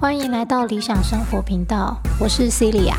[0.00, 2.94] 欢迎来到理想生活频道，我是 Celia。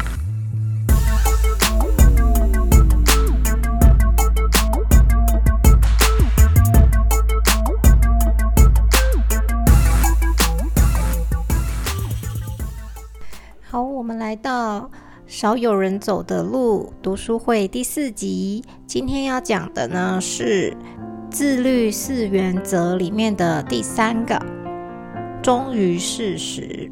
[13.61, 14.89] 好，我们来到
[15.27, 18.63] 少有人走的路读书会第四集。
[18.95, 20.73] 今天要讲的呢是
[21.29, 24.41] 自律四原则里面的第三个，
[25.43, 26.89] 忠于事实。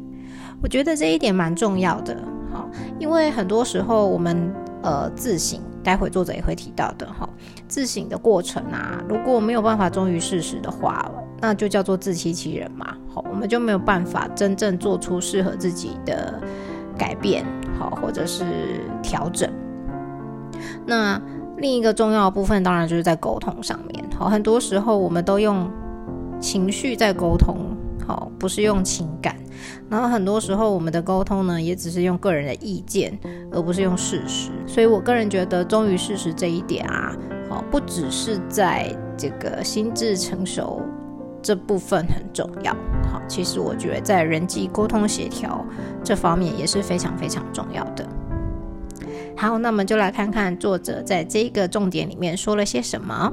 [0.62, 2.14] 我觉得这一点蛮重要的，
[2.52, 4.52] 好，因为很多时候我们
[4.82, 7.26] 呃自省，待会作者也会提到的哈，
[7.68, 16.38] 自省的过程啊，如果没有办法忠于事实的话，那就叫做自欺欺人嘛，好，我们就没有办法真正做出适合自己的
[16.98, 17.46] 改变，
[17.78, 18.44] 好，或者是
[19.02, 19.50] 调整。
[20.86, 21.18] 那
[21.58, 25.70] 另一个重要的部分，当然就是在沟通上面，好，很多时候我们都用
[26.40, 27.56] 情绪在沟通，
[28.06, 29.34] 好，不是用情感。
[29.88, 33.16] 然后很多时候，我们的沟通呢，也只是用个人的意见，
[33.52, 34.50] 而不是用事实。
[34.66, 37.14] 所以我个人觉得，忠于事实这一点啊，
[37.48, 40.82] 好，不只是在这个心智成熟
[41.40, 42.72] 这部分很重要，
[43.10, 45.64] 好，其实我觉得在人际沟通协调
[46.02, 48.06] 这方面也是非常非常重要的。
[49.36, 53.32] 好，那么就来看看作者在这个重点里面说了些什么。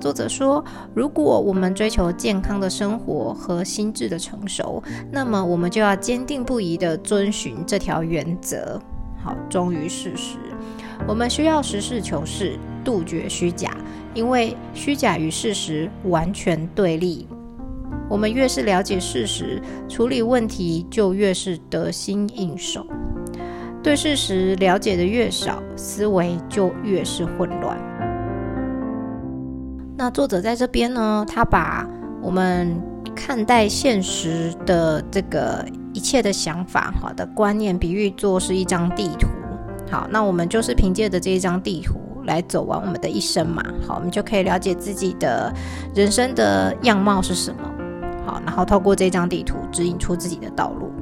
[0.00, 8.80] 作者说：“如果我们追求健康的生活和心智的成熟，那么我们就要坚定不移地遵循这条原则，
[9.20, 10.36] 好忠于事实。
[11.08, 13.76] 我们需要实事求是，杜绝虚假，
[14.14, 17.26] 因为虚假与事实完全对立。
[18.08, 22.86] 我们越是了解事实，处理问题就越是得心应手。
[23.88, 27.74] 对事实了解的越少，思维就越是混乱。”
[29.96, 31.88] 那作者在这边呢，他把
[32.20, 32.78] 我们
[33.16, 39.26] 看待现实的这个一切的想法，好的观念，比喻作是一张地图。
[39.90, 43.62] 好，那我们就是凭借着这一张地图来走完我们的一生嘛。
[43.86, 45.50] 好，我们就可以了解自己的
[45.94, 47.60] 人生的样貌是什么。
[48.28, 50.92] 好，然后透过这张地图指引出自己的道路。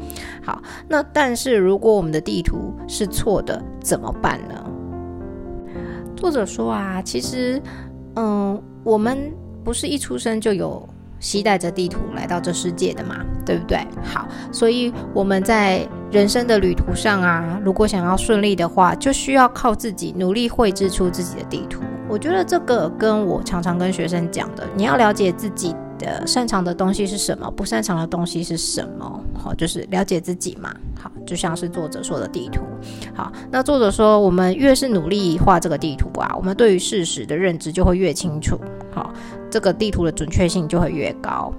[0.45, 4.55] 好，那但是如果我们的地图是错的，怎么办呢？
[6.17, 7.61] 作者说啊，其实，
[8.15, 8.63] 嗯。
[8.87, 9.19] 我们
[9.65, 10.89] 不是一出生就有
[11.19, 13.85] 携带着地图来到这世界的嘛，对不对？
[14.05, 21.83] 好，所以我们在人生的旅途上啊，如果想要顺利的话，就需要靠自己努力绘制出自己的地图。
[22.09, 25.75] 我觉得这个跟我常常跟学生讲的，你要了解自己。
[25.99, 27.51] 的擅长的东西是什么？
[27.51, 29.25] 不擅长的东西是什么？
[29.35, 30.75] 好，就是了解自己嘛。
[30.99, 32.63] 好，就像是作者说的地图。
[33.15, 38.59] 好，那作者说，我们越是努力画这个地图啊，我们对于事实的认知就会越清楚。
[38.93, 39.13] 好，
[39.51, 41.53] 这个地图的准确性就会越高。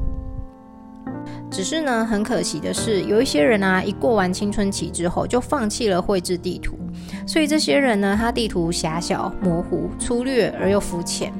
[1.49, 6.77] 只是呢，很可惜的是，有一些人啊，一过完青春期之后就放弃了绘制地图，
[7.25, 11.31] 所以这些人呢，他地图狭小、模糊、粗略而又肤浅。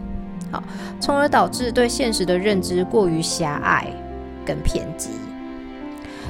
[0.51, 0.63] 好，
[0.99, 3.85] 从而导致对现实的认知过于狭隘
[4.45, 5.09] 跟偏激，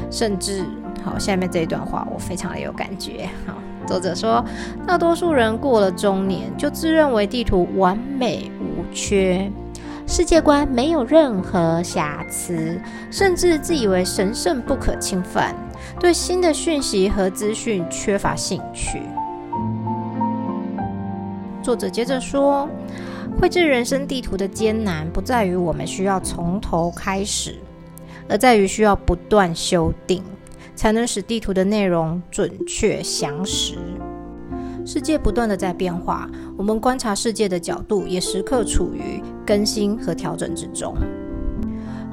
[0.09, 0.63] 甚至
[1.03, 3.29] 好，下面这一段话我非常的有感觉。
[3.45, 3.53] 好，
[3.85, 4.43] 作者说，
[4.85, 9.51] 大多数人过了中年就自认为地图完美无缺，
[10.07, 12.79] 世界观没有任何瑕疵，
[13.11, 15.55] 甚至自以为神圣不可侵犯，
[15.99, 19.01] 对新的讯息和资讯缺乏兴趣。
[21.61, 22.67] 作者接着说。
[23.39, 27.55] 绘制人生地图的艰难，不在于我们需要从头开始，
[28.27, 30.23] 而在于需要不断修订，
[30.75, 33.75] 才能使地图的内容准确详实。
[34.85, 40.95] 世界不断的在变化，我们观察世界的角度也时刻处于更新和调整之中。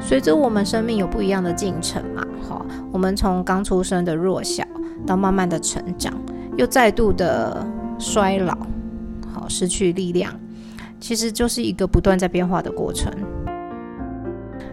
[0.00, 4.64] 随着我们生命有不一样的进程嘛，好，我们从刚出生的弱小，
[5.06, 6.12] 到慢慢的成长，
[6.58, 7.64] 又再度的
[7.98, 8.58] 衰老，
[9.32, 10.38] 好，失去力量。
[11.04, 13.12] 其实就是一个不断在变化的过程。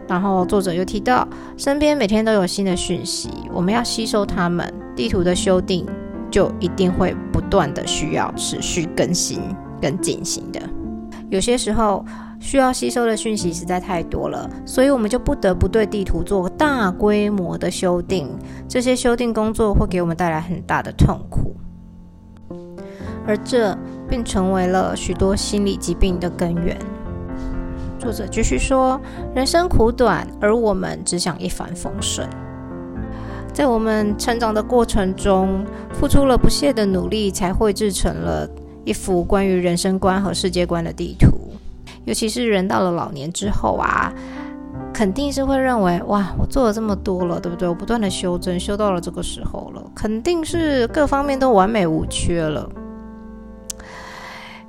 [0.07, 4.73] 然后作者又提到，身边每天都有新的讯息，我们要吸收它们。
[4.95, 5.85] 地图的修订
[6.29, 9.41] 就一定会不断的需要持续更新
[9.81, 10.61] 跟进行的。
[11.29, 12.05] 有些时候
[12.39, 18.29] 需要吸收的讯息实在太多了，所以我们就不得不对地图做大规模的修订。
[18.69, 21.57] 这些修订工作会给我们带来很大的痛苦，
[23.27, 23.77] 而这。
[24.11, 26.77] 并成为了许多心理疾病的根源。
[27.97, 28.99] 作者继续说
[29.33, 32.27] ：“人生苦短，而我们只想一帆风顺。
[33.53, 38.49] 在我们成长的过程中，付出了不懈的努力，才绘制成了
[38.83, 41.29] 一幅关于人生观和世界观的地图。
[42.03, 44.11] 尤其是人到了老年之后啊，
[44.93, 47.69] 肯定是会认为哇，我做了这么多了，对不对？
[47.69, 52.67] 我不断的修正，修到了这个时候了，肯定是各方面都完美无缺了。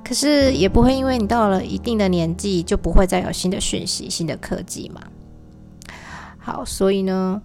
[0.03, 5.01] 可是也不会因为你到了一定的年纪，就不会再有新的讯息、新的科技嘛。
[6.37, 7.41] 好，所以呢，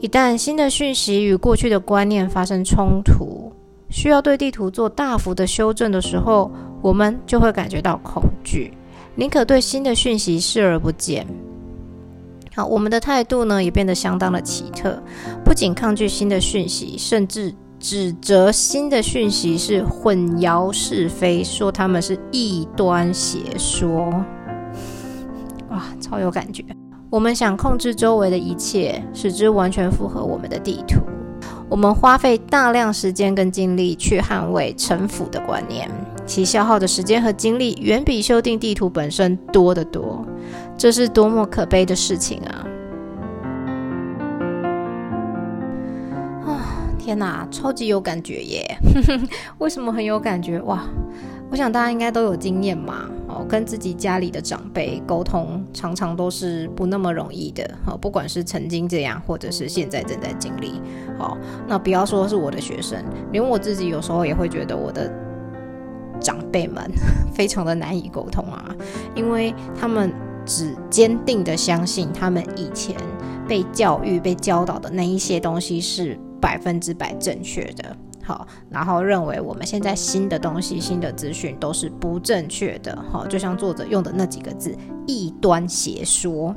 [0.00, 3.52] 一旦新的讯息与过去的观念发生冲突，
[3.90, 6.50] 需要对地图做大幅的修正的时候，
[6.80, 8.72] 我们就会感觉到恐惧，
[9.14, 11.26] 宁可对新的讯息视而不见。
[12.54, 14.98] 好，我们的态度呢也变得相当的奇特，
[15.44, 17.54] 不仅抗拒新的讯息，甚至。
[17.88, 24.12] 指责新的讯息是混淆是非，说他们是异端邪说，
[25.70, 26.64] 哇，超有感觉。
[27.08, 31.00] 我们想控制周围的一切，使之完全符合我们的地图。
[31.68, 35.88] 我们花费大量时间跟精力去捍卫城府的观念，
[36.26, 40.26] 其消耗的时间和精力远比修订地图本身多得多。
[40.76, 42.66] 这是多么可悲的事情啊！
[47.06, 48.78] 天哪，超级有感觉耶！
[49.58, 50.60] 为什么很有感觉？
[50.62, 50.82] 哇，
[51.48, 53.08] 我想大家应该都有经验嘛。
[53.28, 57.62] 哦，跟自己家里的长辈沟通，常常都是不那么容易的。
[57.86, 60.80] 哦，不管是曾经这样，或者是现在正在经历。
[61.20, 61.38] 哦，
[61.68, 63.00] 那不要说是我的学生，
[63.30, 65.08] 连我自己有时候也会觉得我的
[66.20, 66.90] 长辈们
[67.32, 68.74] 非常的难以沟通啊，
[69.14, 70.12] 因为他们
[70.44, 72.96] 只坚定的相信他们以前
[73.46, 76.18] 被教育、被教导的那一些东西是。
[76.40, 86.54] 百分之百正确的，好，然后认为我们现在新的东西、新的资讯都是不正确的，好，就像作者用的那几个字“异端邪说”。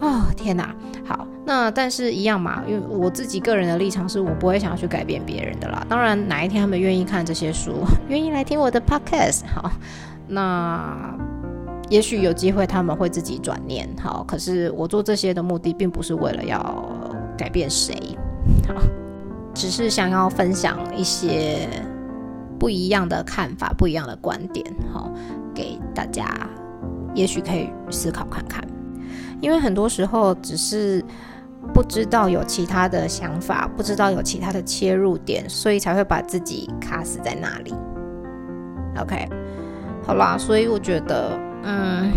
[0.00, 0.74] 哦，天哪！
[1.06, 5.86] 好，那但是一样嘛，因为我自己个人的立场是我不会想要去改变别人的啦。
[5.88, 9.70] 当然，哪一天他们愿意看这些书， 愿意来听我的 podcast，好，
[10.26, 11.16] 那
[11.88, 14.24] 也许有机会他们会自己转念，好。
[14.24, 17.13] 可是我做这些的目的，并不是为了要。
[17.36, 17.94] 改变谁？
[18.68, 18.74] 好，
[19.54, 21.68] 只是想要分享一些
[22.58, 25.10] 不一样的看法、不一样的观点，好，
[25.54, 26.26] 给大家，
[27.14, 28.62] 也许可以思考看看。
[29.40, 31.04] 因为很多时候只是
[31.72, 37.74] 不知道有其他的想法，不知道有其他的切入点，所以才会把自己卡死在那里。
[38.98, 39.28] OK，
[40.02, 41.38] 好啦，所以我觉得。
[41.64, 42.12] 嗯，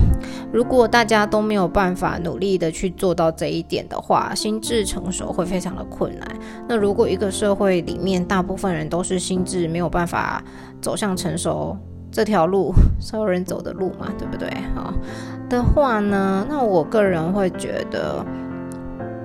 [0.51, 6.27] 如果大家都没有办法努力的去做到这一点的话，心智成熟会非常的困难。
[6.67, 10.43] 那如果一个社会里面大部分人都是心智没有办法
[10.81, 11.77] 走向成熟
[12.11, 14.47] 这条路， 所有人走的路嘛，对不对？
[14.75, 14.93] 啊，
[15.49, 18.25] 的话呢，那我个人会觉得，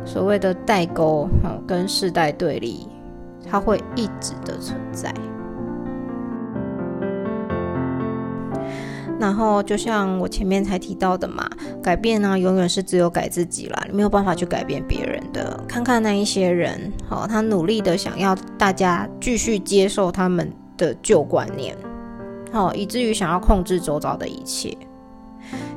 [0.04, 2.86] 所谓的代沟哈跟世代对立，
[3.48, 5.12] 它会一直的存在。
[9.22, 11.48] 然后就像我前面才提到的嘛，
[11.80, 15.62] 改变呢，永远是只有改自己啦，你没有办法去改变别人的。
[15.68, 21.76] 看看那一些人，好，他努力的想要大家继续接受他们的旧观念，
[22.50, 24.76] 好，以至于想要控制周遭的一切，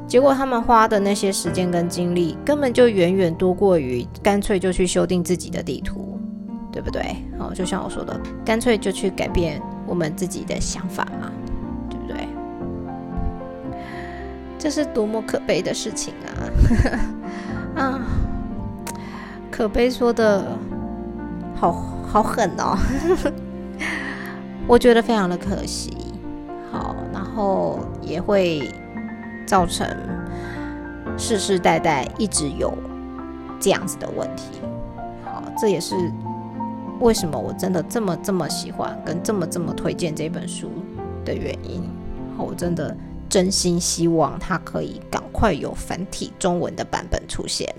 [0.07, 6.19] 结果他们花的那些时间跟精力，根本就远远多过于干脆就去修订自己的地图，
[6.71, 7.15] 对不对？
[7.37, 11.31] 好，就像我说的，干脆就去改变我们自己的想法嘛。
[14.65, 16.33] 这是多么可悲的事情啊！
[17.77, 18.01] 啊，
[19.51, 20.57] 可悲说的
[21.55, 21.71] 好
[22.07, 22.75] 好狠哦，
[24.65, 25.95] 我觉得非常的可惜。
[26.71, 28.73] 好，然后也会
[29.45, 29.87] 造成
[31.15, 32.73] 世世代代一直有
[33.59, 34.61] 这样子的问题。
[35.23, 35.95] 好，这也是
[37.01, 40.71] 为什么我真的这么这么喜欢跟这么这么推荐这本书
[41.23, 41.87] 的原因。
[42.35, 42.97] 好我真的。
[43.29, 47.73] 真心希望它可以赶快有繁体中文的版本出现，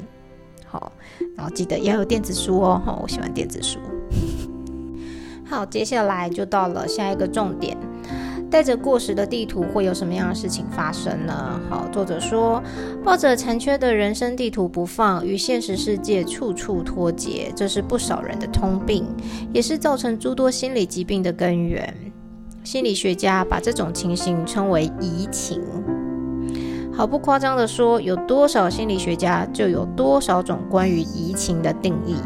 [0.67, 0.93] 好，
[1.37, 3.79] 然后记得要有电子书哦，好，我喜欢电子书。
[5.49, 7.77] 好，接下来就到了下一个重点，
[8.51, 11.61] 带着过时的地图会有什么样的事情发生呢？
[11.71, 12.61] 好，作者说，
[13.05, 19.07] 抱着残缺的人生地图不放，与现实世界处处脱节，这是不少人的通病，
[19.53, 22.06] 也是造成诸多心理疾病的根源。
[22.67, 25.63] 心理学家把这种情形称为移情。
[26.93, 32.17] 毫不夸张的说，有多少心理学家，就有多少种关于移情的定义。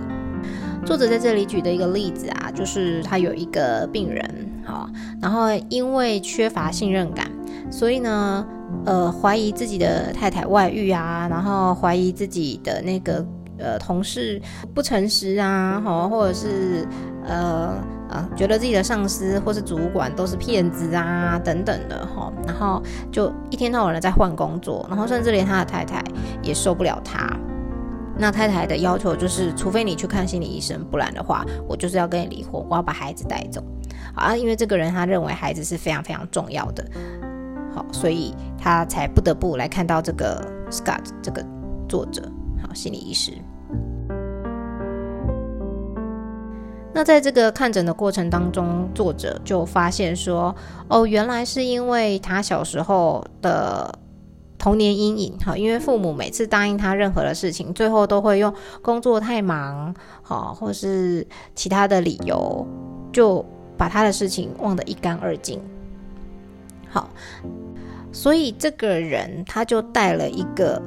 [0.87, 4.25] 作者在这里举的一个例子啊，就是他有一个病人，
[4.64, 4.88] 好，
[5.20, 7.30] 然后因为缺乏信任感，
[7.70, 8.47] 所以呢，
[8.87, 13.23] 呃，怀疑自己的太太外遇啊，然后怀疑自己的那个
[13.59, 14.40] 呃同事
[14.75, 16.88] 不诚实啊，好，或者是
[17.26, 17.75] 呃。
[18.11, 26.02] 啊，觉得自己的上司或是主管都是骗子啊，等等的哈，然后就一天到晚的在换工作，然后甚至连他的太太
[26.43, 27.31] 也受不了他。
[28.19, 33.62] 那太太的要求就是，除非你去看心理医生，不然的话，我就是要跟你离婚，我要把孩子带走。
[34.14, 36.85] 啊，因为这个人他认为孩子是非常非常重要的，
[37.75, 41.43] 好，所以他才不得不来看到这个 Scott 这个
[41.88, 42.23] 作者，
[42.61, 43.33] 好，心理医师。
[46.92, 50.54] 那在这个看诊的过程当中，作者就发现说，
[50.88, 53.97] 哦，原来是因为他小时候的
[54.59, 62.66] 童年阴影，哈，因为父母每次答应他任何的事情，最后都会用工作太忙，好，或是其他的理由，
[63.12, 63.44] 就
[63.76, 65.61] 把他的事情忘得一干二净。
[66.88, 67.09] 好，
[68.11, 70.82] 所以这个人他就带了一个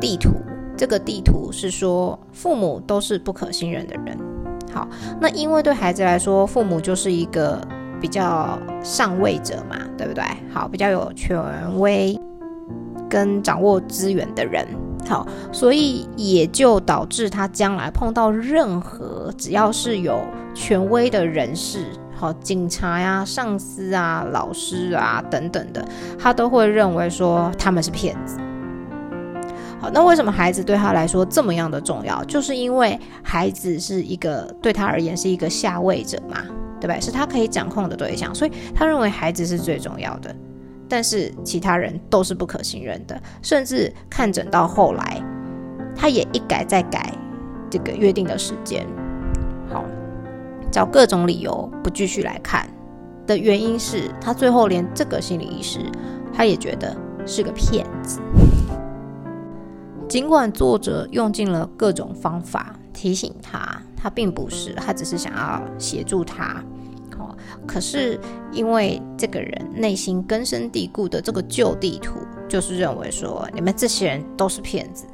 [0.00, 0.30] 地图，
[0.76, 4.35] 这个地图是说父母都是不可信任的人。
[4.76, 4.86] 好，
[5.18, 7.66] 那因为对孩子来说，父母就是一个
[7.98, 10.22] 比较上位者嘛，对不对？
[10.52, 11.40] 好，比较有权
[11.80, 12.20] 威
[13.08, 14.68] 跟掌握资源的人，
[15.08, 20.20] 好，所以也就导致他将来碰到任何只要是有
[20.54, 25.82] 权威的人士，好，警察呀、上司啊、老师啊等等的，
[26.18, 28.36] 他都会认为说他们是骗子。
[29.78, 32.24] 好，那为什么孩子对他来说这么样的重要？
[32.24, 36.38] 就是因为孩子是一个对他而言是一个下位者嘛，
[36.80, 36.98] 对吧？
[36.98, 40.34] 是他可以掌控的对象，所以他认为孩子是最重要的。
[40.88, 45.20] 但是其他人都是不可信任的，甚至看诊到后来，
[45.94, 47.12] 他也一改再改
[47.68, 48.86] 这个约定的时间，
[49.68, 49.84] 好，
[50.70, 52.66] 找各种理由不继续来看
[53.26, 55.80] 的原因是他最后连这个心理医师
[56.32, 58.20] 他也觉得是个骗子。
[60.08, 66.62] 尽管作者用尽了各种方法提醒他，他并不是，他只是想要协助他。
[67.18, 67.36] 哦，
[67.66, 68.18] 可是
[68.52, 75.06] 因为这个人内心根深蒂固的这个旧地图，就是认为说你们这些人都是骗子。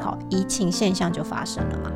[0.00, 1.92] 好，移情现象就发生了嘛。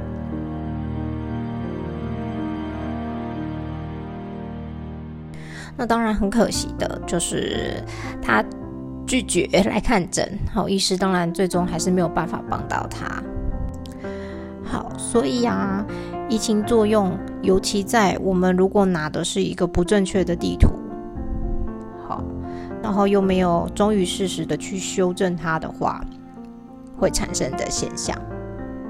[5.76, 7.82] 那当然很可惜的就是
[8.20, 8.44] 他。
[9.08, 13.22] 拒绝来看诊，好，医师当然最终还是没有办法帮到他。
[14.62, 15.82] 好，所以啊，
[16.28, 20.68] 疫情作用，尤其在我们如果拿的是一个不正确的地图，
[22.06, 22.22] 好，
[22.82, 26.04] 然后又没有忠于事实的去修正它的话，
[26.98, 28.14] 会产生的现象。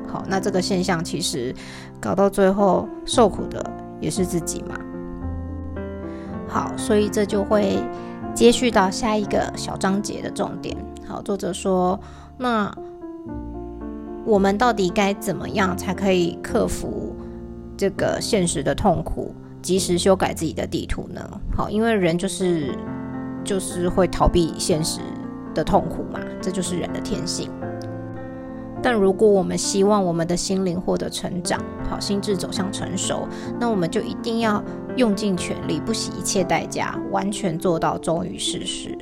[0.08, 1.54] 好，那这个现象其实
[2.00, 3.64] 搞到最后受苦的
[4.00, 4.74] 也是自己嘛。
[6.48, 7.80] 好，所以这就会。
[8.38, 10.76] 接续到下一个小章节的重点。
[11.08, 11.98] 好，作者说
[12.38, 12.72] ：“那
[14.24, 17.16] 我们到底该怎么样才可以克服
[17.76, 21.20] 这个现实的痛苦，及时修改自己的地图呢？”
[21.52, 22.72] 好，因为人就是
[23.42, 25.00] 就是会逃避现实
[25.52, 27.50] 的痛苦嘛，这就是人的天性。
[28.80, 33.26] 但如果我们希望我们的心灵获得成长，好，心智走向成熟，
[33.58, 34.62] 那我们就一定要。
[34.98, 38.98] 用尽全力，不惜一切代价，完全做到忠于事实。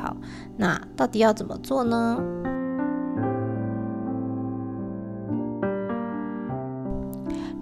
[0.00, 0.16] 好，
[0.56, 2.16] 那到底要怎么做呢？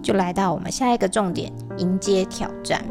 [0.03, 2.85] 就来到我们下一个重点：迎接挑战。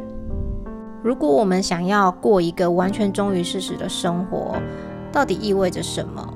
[1.04, 4.56] 如果我们想要过一个完全忠于事实的生活，
[5.12, 6.34] 到底意味着什么？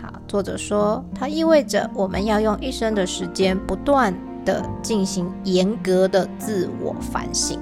[0.00, 4.14] 好，作者说，它意味着我们要用一生的时间不断。
[4.44, 7.58] 的进行严格的自我反省，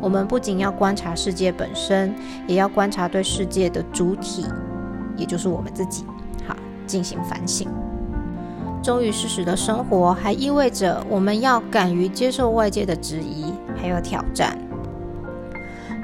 [0.00, 2.14] 我们不仅要观察世界本身，
[2.46, 4.46] 也要观察对世界的主体，
[5.16, 6.04] 也就是我们自己，
[6.46, 7.68] 好进行反省。
[8.82, 14.56] 忠于事实的生活，还意味着我们要敢于接受外界的质疑，还有挑战，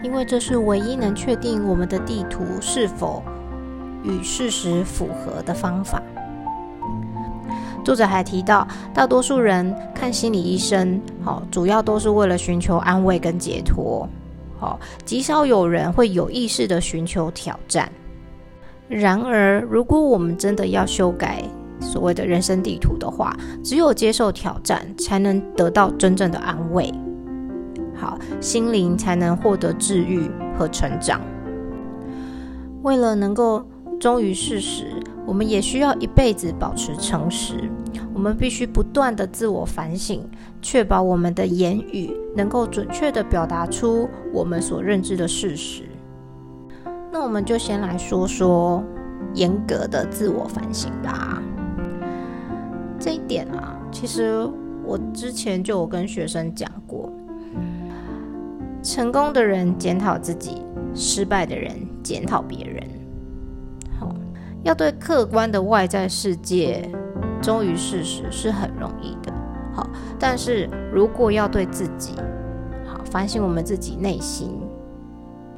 [0.03, 3.23] 因为这是唯一能确定我们的地图是否
[4.03, 6.03] 与事实符合的方法。
[7.85, 14.09] 作者还提到，大多数人看心理医生，好，主要都是为了寻求安慰跟解脱，
[14.59, 17.93] 好，极少有人会有意识的寻求挑战。
[18.89, 21.43] 然而，如果我们真的要修改
[21.79, 26.91] 所谓的人生地图的话，只有接受挑战，才能得到真正的安慰，
[27.95, 31.21] 好，心灵才能获得治愈和成长。
[32.83, 33.63] 为了能够
[34.01, 34.87] 忠于事实。
[35.27, 37.71] 我们也需要一辈子保持诚实。
[38.13, 40.23] 我们必须不断的自我反省，
[40.63, 45.83] 确保我们的言语能够准确的表达出我们所认知的事实。
[47.13, 48.83] 那我们就先来说说
[49.35, 51.43] 严格的自我反省吧。
[52.99, 54.49] 这一点啊，其实
[54.85, 57.13] 我之前就有跟学生讲过，
[58.83, 60.63] 成功的人检讨自己，
[60.95, 62.94] 失败的人检讨别人。
[64.65, 66.91] 要对客观的外在世界
[67.41, 69.33] 忠于事实是很容易的。
[69.75, 72.15] 好，但是如果要对自己，
[72.87, 74.59] 好反省我们自己内心，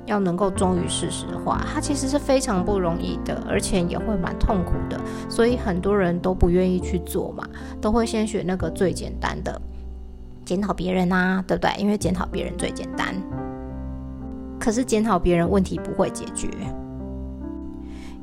[0.06, 5.00] 要能够忠于事实的话，它其实是非常不容易的，而且也会蛮痛苦的。
[5.28, 7.44] 所以很多人都不愿意去做嘛，
[7.80, 9.60] 都会先选那个最简单的，
[10.44, 11.70] 检讨别人啊，对不对？
[11.78, 13.14] 因为检讨别人最简单。
[14.58, 16.48] 可是检讨别人问题不会解决，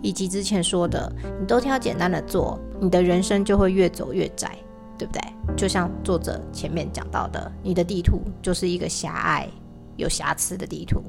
[0.04, 4.56] 以及之前说的，你都挑简单的做，你的人生就会越走越窄。
[4.96, 5.22] 对不对？
[5.58, 9.50] 就像作者前面讲到的，你的地图就是一个狭隘、
[9.98, 11.04] 有瑕疵的地图。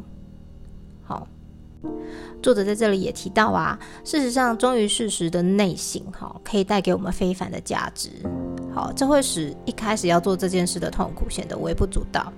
[1.05, 1.29] 好，
[2.43, 8.09] 作者在这里也提到啊，事实上忠于事实的内心，哈，可以带给我们非凡的价值。
[8.75, 12.33] 好，这会使一开始要做这件事的痛苦显得微不足道。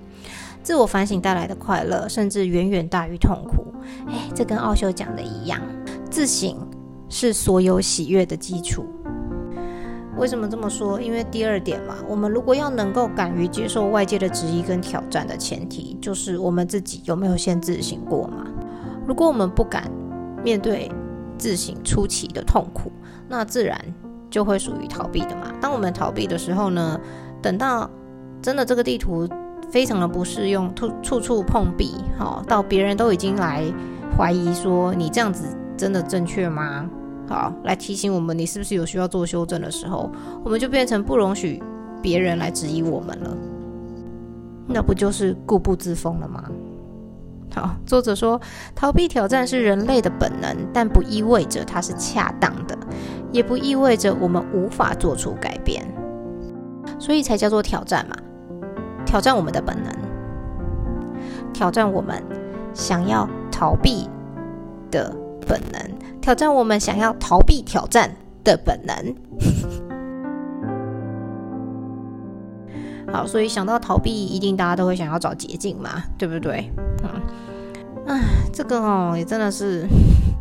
[0.65, 3.73] 自我反省带来的快乐，甚至远远大于痛苦。
[4.09, 5.63] 哎，这跟奥修讲的一样，
[6.11, 6.57] 自省
[7.09, 8.85] 是所有喜悦的基础。
[10.17, 10.99] 为什么这么说？
[11.01, 18.47] 因为第二点嘛，我们如果要能够敢于接受外界的质疑跟挑战的前提，就是我们自己有没有先自省过嘛？
[19.07, 19.91] 如果我们不敢
[20.43, 20.91] 面对
[21.37, 22.91] 自省初期的痛苦，
[23.29, 23.79] 那自然
[24.31, 25.53] 就会属于逃避的嘛。
[25.61, 26.99] 当我们逃避的时候呢，
[27.43, 27.91] 等到
[28.41, 29.29] 真的这个地图
[29.71, 33.63] 非常的不适用，处处处碰壁，好，到别人都已经来
[34.17, 35.45] 怀疑说你这样子
[35.76, 36.88] 真的正确吗？
[37.28, 40.11] 好，来提醒我们，你是不是有需要做修正的时候，
[40.45, 41.62] 我们就变成不容许
[42.00, 43.37] 别人来质疑我们了，
[44.68, 46.45] 那不就是固步自封了吗？
[47.52, 48.40] 好，作者说，
[48.75, 52.76] 逃避挑战是人类的本能，但不意味着它是恰当的，
[53.33, 55.85] 也不意味着我们无法做出改变，
[56.99, 58.16] 所以才叫做挑战嘛，
[59.04, 59.92] 挑战我们的本能，
[61.52, 62.23] 挑战我们
[62.75, 64.09] 想要逃避
[64.90, 65.11] 的
[65.47, 65.81] 本能。
[66.21, 68.11] 挑战我们想要逃避挑战
[68.42, 69.14] 的本能。
[73.12, 76.70] 好，所以想到逃避，一定大家都会想要找捷径嘛，对不对？
[77.05, 77.09] 嗯，
[78.09, 78.20] 哎，
[78.53, 79.87] 这个哦，也真的是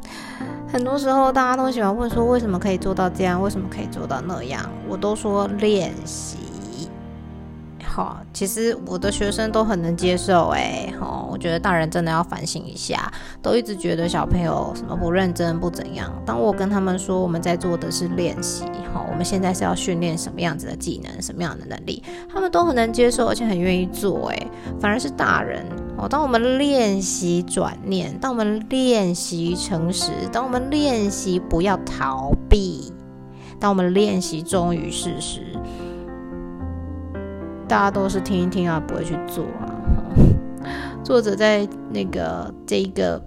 [0.68, 3.40] 很多时候大家都喜欢问说，为什么可以做到这样？
[3.42, 4.68] 为什么可以做到那样？
[4.90, 6.40] 我都说练习。
[8.34, 16.12] 其实我的学生都很能接受，哎，好，我觉得大人真的要反省一下，都一直觉得小朋友什么不认真不怎样。
[16.26, 24.48] 当我跟他们说我们在做的是练习，好，我们现在是要训练什么样子的技能，什么样的能力，他们都很能接受，而且很愿意做，哎，
[24.80, 25.66] 反而是大人，
[25.98, 32.92] 哦，当我们练习转念，当我们练习诚实，当我们练习不要逃避，
[33.60, 35.42] 当我们练习忠于事实。
[37.68, 39.66] 大家都是听一听啊，不会去做啊。
[41.04, 43.22] 作者在那个这一个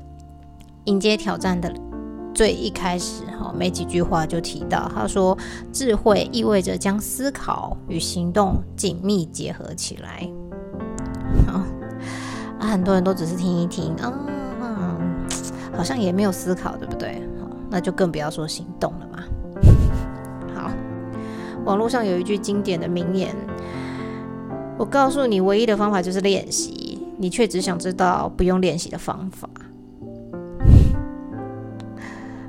[0.84, 1.72] 迎接挑战的
[2.34, 5.36] 最一开始，哈，没几句话就提到，他说
[5.72, 10.28] ：“智慧意味着将思考与行动紧密结合起来。
[11.46, 11.62] ”好
[12.60, 14.12] 啊，很多人都只是听一听啊，
[15.76, 17.22] 好像也没有思考，对不对？
[17.70, 19.22] 那就更不要说行动了嘛。
[20.54, 20.70] 好，
[21.64, 23.34] 网络上有一句经典的名言。
[24.78, 29.48] 我告诉你，唯一的方法就是练习，你却只想知道不用练习的方法。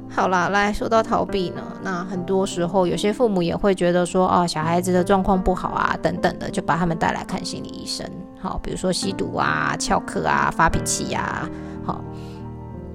[0.07, 8.07] 好啦，来说到逃避呢，那很多时候有些父母也会觉得说，哦，小孩子的状况不好啊，等等的，就把他们带来看心理医生。
[8.39, 11.49] 好，比如说吸毒啊、翘课啊、发脾气呀，
[11.83, 11.99] 好，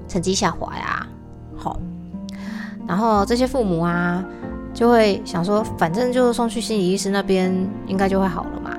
[0.06, 1.04] 成绩下滑呀，
[1.56, 1.80] 好，
[2.86, 4.24] 然后这些父母啊，
[4.72, 7.52] 就会想说，反正就送去心理医师那边，
[7.88, 8.70] 应该就会好了嘛。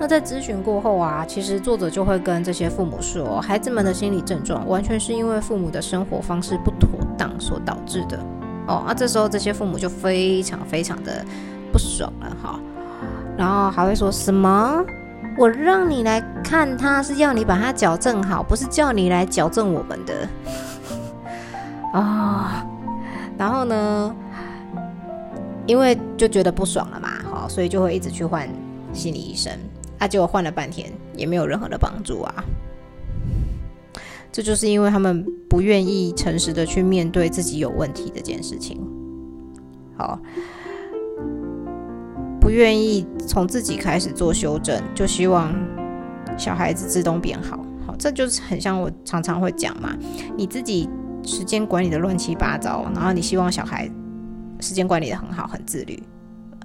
[0.00, 8.18] 那在咨询过后啊，其实作者就会跟这些父母说，孩子们的心理症状完全是因为父母的生活方式不妥当所导致的。
[8.66, 11.22] 哦，那这时候这些父母就非常非常的
[11.70, 12.58] 不爽了哈，
[13.36, 14.82] 然后还会说什么
[15.36, 20.26] ：“我让你来看他是要你把他矫正好，不是叫你来矫正我们的。”
[21.92, 22.64] 啊，
[23.36, 24.16] 然后呢，
[25.66, 28.48] 因为就觉得不爽了嘛，好，所以就会一直去换
[28.94, 29.52] 心理医生。
[30.00, 32.34] 他结果换了半天也没有任何的帮助啊！
[34.32, 38.80] 这就是因为他们不愿意诚实的去面对自己有问题这件事情，
[39.96, 40.18] 好，
[42.40, 45.52] 不愿意从自己开始做修正，就希望
[46.38, 47.58] 小孩子自动变好。
[47.86, 49.94] 好，这就是很像我常常会讲嘛，
[50.36, 50.88] 你自己
[51.24, 53.90] 时间管理的乱七八糟，然后你希望小孩
[54.60, 56.02] 时间管理的很好，很自律。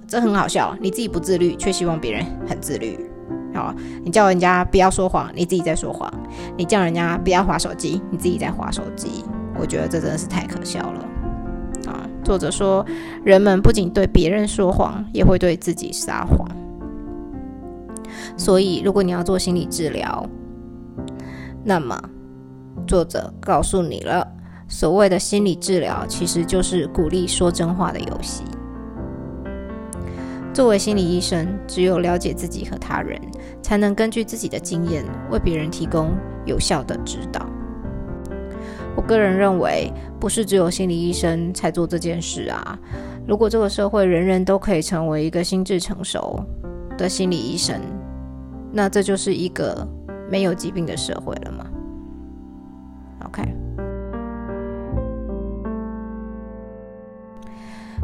[0.06, 2.96] 这很好笑，你自己不自律，却希望别人很自律。
[3.56, 6.12] 好，你叫人家不要说谎，你自己在说谎；
[6.58, 9.24] 你叫人家不要划手机，你自己在划手机。
[9.58, 11.00] 我觉得这真的是太可笑了。
[11.90, 12.84] 啊，作者说，
[13.24, 16.46] 人们不仅对别人说谎，也会对自己撒谎。
[18.36, 20.28] 所以，如果你要做心理治疗，
[21.64, 21.98] 那么
[22.86, 24.26] 作者告诉你了，
[24.68, 28.44] 所谓的心理治疗，其实就是鼓励说真话的游戏。
[30.56, 33.20] 作为心理医生，只有了解自己和他人，
[33.60, 36.16] 才能根据自己的经验为别人提供
[36.46, 37.46] 有效的指导。
[38.96, 42.78] 我个人认为，不是只有心理医生才做这件事啊。
[43.28, 46.42] 如果这个社会人人都可以成为一个心智成熟
[46.96, 47.78] 的心理医生，
[48.72, 49.86] 那这就是一个
[50.30, 51.66] 没有疾病的社会了吗
[53.26, 53.65] ？OK。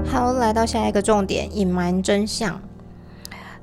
[0.07, 2.61] 好，来到下一个重点，隐瞒真相。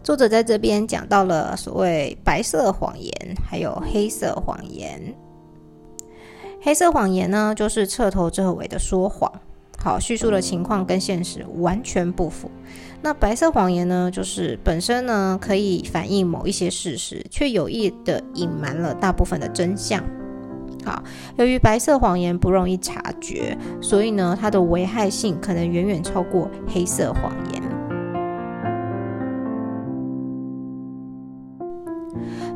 [0.03, 3.13] 作者在这边讲到了所谓白色谎言，
[3.43, 5.13] 还有黑色谎言。
[6.61, 9.31] 黑色谎言呢，就是彻头彻尾的说谎，
[9.77, 12.49] 好，叙述的情况跟现实完全不符。
[13.01, 20.03] 那白色谎言呢，就是本身呢可以反映某一些事实，却有意的隐瞒了大部分的真相。
[21.35, 27.61] 由于白色谎言不容易察觉，所以呢，它的危害性可能远远超过黑色谎言。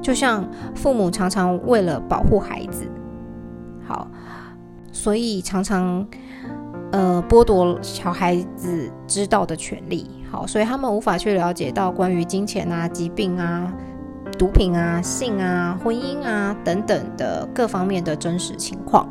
[0.02, 2.86] 就像父母常常为了保护孩子，
[3.88, 4.08] 好，
[4.92, 6.06] 所以常常
[6.92, 13.74] 呃剥夺小孩子知道的权利，好，所以他们无法去了解到关于金钱啊、疾病啊。
[14.38, 19.08] 毒品啊、性啊、婚姻啊等等的各方面的真实情况，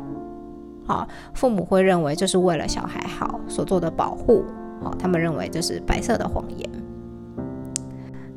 [0.85, 4.43] 好，父母会认为这是为了小孩好所做的保护，
[4.81, 6.69] 好，他们认为这是白色的谎言。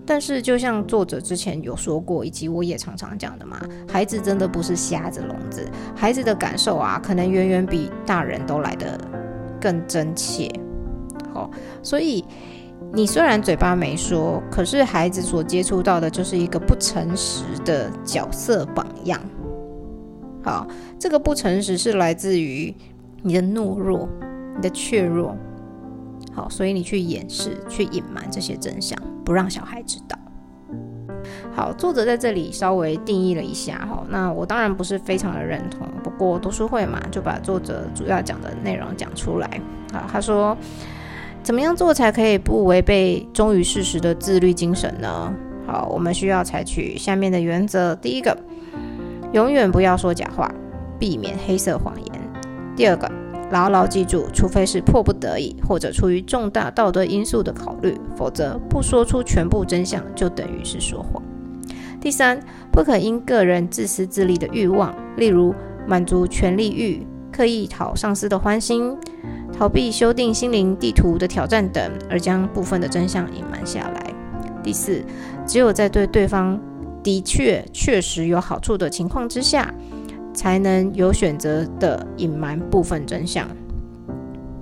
[0.07, 8.99] 但是，就像作者之前有说过，以及我也常常讲的嘛，孩子真的不是瞎子聋子，孩子的感受啊，可能远远比大人都来得
[9.61, 10.49] 更真切。
[11.35, 11.51] 好，
[11.83, 12.25] 所以。
[12.96, 19.20] 你虽然嘴巴没说，可是孩子所接触到的就是一个不诚实的角色榜样。
[20.42, 20.66] 好，
[20.98, 22.74] 这个不诚实是来自于
[23.20, 24.09] 你的懦弱、
[24.56, 25.37] 你的怯弱。
[26.32, 30.18] 好，所以你去掩饰、去隐瞒这些真相，不让小孩知道。
[31.54, 39.61] 好，作者在这里稍微定义了一下哈，那我当然不是非常的认同，不过读书会嘛，就把作者主要讲的内容讲出来。
[39.92, 40.56] 好，他说。
[41.46, 45.32] 怎么样做才可以不违背忠于事实的自律精神呢？
[45.64, 48.37] 好，我们需要采取下面的原则：第一个，
[49.32, 50.52] 永远不要说假话，
[50.98, 52.12] 避免黑色谎言；
[52.74, 53.09] 第二个，
[53.52, 61.22] 牢牢记住，除非是迫不得已或者出于重大道德因素的考虑，否则不说出全部真相就等于是说谎；
[62.00, 62.40] 第三，
[62.72, 65.54] 不可因个人自私自利的欲望，例如
[65.87, 68.96] 满足权力欲、刻意讨上司的欢心。
[69.59, 74.14] 逃避修订心灵地图的挑战等，而将部分的真相隐瞒下来。
[74.62, 75.03] 第四，
[75.47, 76.61] 只有在对对方
[77.03, 79.73] 的确确实有好处的情况之下，
[80.35, 83.49] 才能有选择的隐瞒部分真相。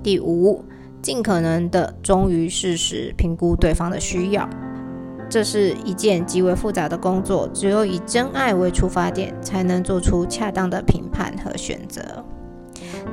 [0.00, 0.64] 第五，
[1.02, 4.48] 尽可能的忠于事实，评估对方的需要。
[5.28, 12.24] 这是一件极为复杂的工作，只有以真爱为出发点，才能做出恰当的评判和选择。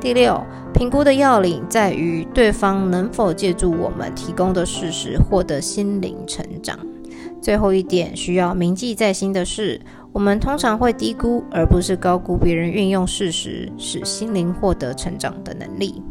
[0.01, 6.77] 第六，评估的要领在于对方能否借助我们提供的事实获得心灵成长。
[7.39, 9.79] 最后一点需要铭记在心的是，
[10.11, 16.01] 我们通常会低估而不是高估别人运用事实使心灵获得成长的能力。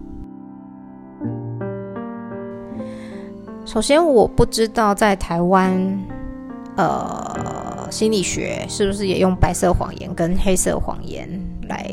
[3.64, 5.76] 首先，我不知道在台湾，
[6.76, 11.28] 呃，心理学是不是也用白色谎言跟黑色谎言
[11.68, 11.92] 来。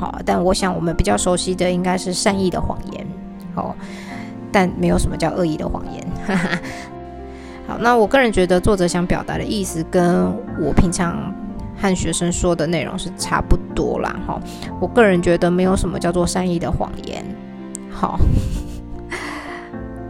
[0.00, 3.06] 好，但我想我们比较熟悉的应该是善意的谎言，
[3.54, 3.76] 好，
[4.50, 6.02] 但没有什么叫恶意的谎言。
[6.26, 6.58] 哈哈
[7.68, 10.24] 好，那我个人觉得作者想表达的意思跟
[10.58, 11.30] 我平常
[11.76, 14.16] 和学生说的内容是差不多啦。
[14.26, 14.40] 哈，
[14.80, 17.22] 我个人觉得没有什么叫做善意的谎言。
[17.90, 18.18] 好，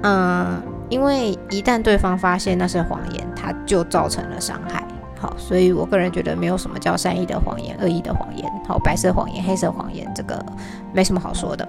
[0.04, 4.84] 嗯，因为一旦对方发现那是谎言，他就造成了伤害。
[5.36, 10.44] 所以我个人觉得没有什么叫善意的谎言、恶意的谎言，好，白色谎言、黑色谎言，这个
[10.92, 11.68] 没什么好说的。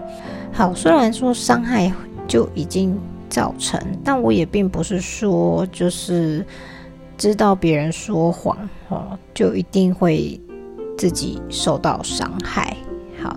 [0.52, 1.91] 好，虽然说伤害
[2.28, 2.97] 就已经
[3.30, 6.45] 造成，但我也并不是说就是
[7.17, 8.58] 知道别人说谎，
[8.89, 10.39] 哦，就一定会
[10.97, 12.76] 自己受到伤害。
[13.21, 13.36] 好，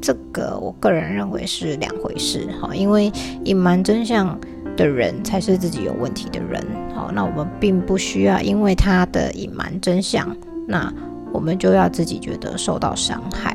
[0.00, 2.48] 这个我个人认为是两回事。
[2.60, 3.12] 好，因为
[3.44, 4.38] 隐瞒真相
[4.76, 6.62] 的人才是自己有问题的人。
[6.94, 10.36] 好，那我们并不需要因为他的隐瞒真相，
[10.66, 10.92] 那
[11.32, 13.54] 我们就要自己觉得受到伤害。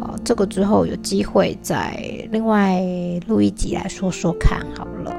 [0.00, 1.96] 好，这个之后有机会再
[2.30, 2.80] 另外
[3.26, 5.14] 录一集来说说看好了。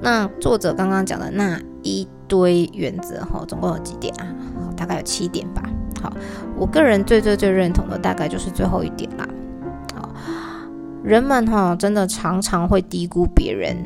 [0.00, 4.26] 那作者刚刚讲的那一堆原则，哈，总共有几点啊？
[4.76, 5.62] 大概有七点吧。
[6.02, 6.12] 好，
[6.56, 9.28] 我个人最最最认同的大概就是最后一点啦。
[9.94, 10.10] 好，
[11.02, 13.76] 人们哈真的常常会低估别人。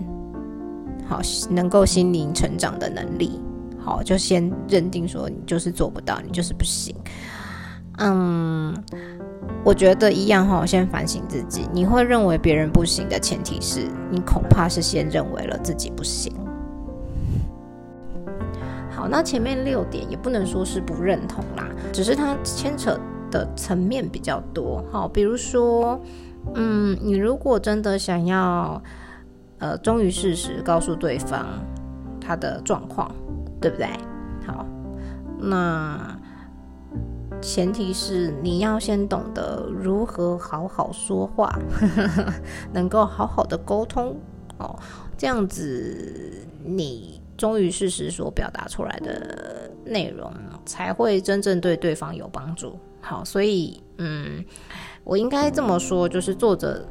[1.09, 3.41] 好，能够心灵成长的能力，
[3.83, 6.95] 好，就先认定说你就是做不到，你就是不行。
[7.97, 8.77] 嗯，
[9.65, 11.67] 我觉得一样哈，先反省自己。
[11.73, 16.31] 你会认为别人不行的前提是你恐怕是先认为了自己不行。
[18.91, 24.85] 好，那前面六点也不能说是不认同啦，只是它牵扯的层面比较多。
[24.93, 25.99] 好，比如说，
[26.55, 28.83] 嗯，你如果真的想要。
[29.59, 31.47] 呃，忠于事实，告诉对方
[32.21, 33.13] 他的状况，
[33.61, 33.89] 对不对？
[34.47, 34.65] 好，
[35.39, 36.17] 那
[37.41, 41.53] 前提是你要先懂得如何好好说话，
[42.73, 44.17] 能够好好的沟通
[44.59, 44.79] 哦，
[45.17, 50.33] 这样子你忠于事实所表达出来的内容
[50.65, 52.79] 才会真正对对方有帮助。
[53.01, 54.45] 好，所以嗯，
[55.03, 56.87] 我应该这么说，就是作者。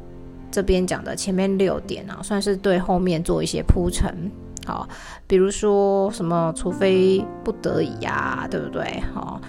[0.51, 4.31] 这边讲的前面六点啊，算是对后面做一些铺陈。
[4.65, 4.87] 好，
[5.25, 9.01] 比如说什么，除非不得已呀，对不对？
[9.13, 9.39] 好，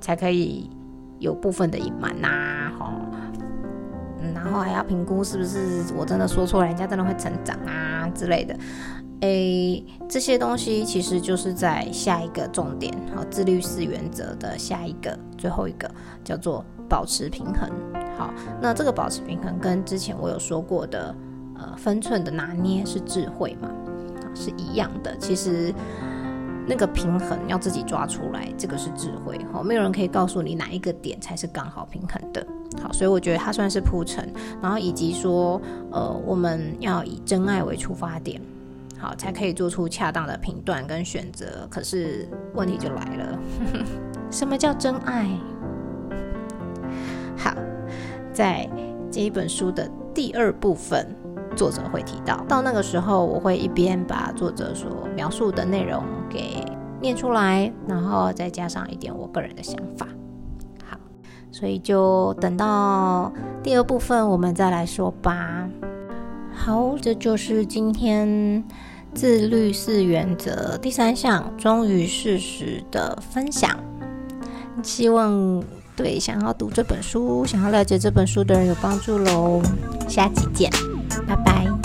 [0.00, 0.70] 才可以
[1.18, 2.70] 有部分的隐瞒呐。
[2.78, 2.92] 好，
[4.34, 8.56] 然后还要评估是不是我真的说错了，人家真的会成长啊之类的。
[9.22, 15.90] 诶，这些东西其实就是在下一个重点，好，自律四原则的下一个最后一个
[16.22, 17.68] 叫做保持平衡。
[18.18, 21.14] 好，那这个保持平衡跟之前我有说过的，
[21.56, 23.70] 呃，分寸的拿捏是智慧嘛，
[24.34, 25.16] 是一样的。
[25.18, 25.72] 其实
[26.66, 29.38] 那个平衡要自己抓出来，这个是智慧。
[29.52, 32.44] 好，没有人可以告诉你哪一个点才是刚好平衡的。
[32.82, 38.40] 好，所以我觉得它算是铺陈，然后以及说，呃，我们要以真爱为出发点。
[38.98, 41.68] 好，才可以做出恰当的评断跟选择。
[41.70, 43.38] 可是问题就来了，
[44.28, 45.30] 什么叫真爱？
[47.36, 47.54] 好，
[48.38, 48.70] 在
[49.10, 51.12] 这一本书的第二部分，
[51.56, 56.64] 作者会提到，到那个时候我会一边把作者所描述的内容给
[57.00, 60.06] 念出来，然后再加上一点我个人的想法。
[60.88, 60.96] 好，
[61.50, 65.68] 所以就等到第二部分我们再来说吧。
[66.54, 68.62] 好，这就是今天
[69.14, 73.76] 自律四原则第三项忠于事实的分享。
[74.80, 75.60] 希望
[75.98, 79.60] 对想要读这本书、想要了解这本书的人有帮助喽。
[80.08, 80.70] 下期见，
[81.26, 81.77] 拜拜。